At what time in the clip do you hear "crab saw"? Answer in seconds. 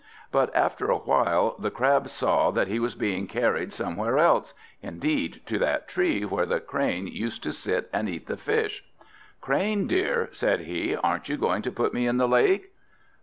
1.69-2.49